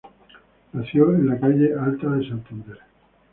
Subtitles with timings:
[0.73, 2.79] Nació en la calle Alta de Santander.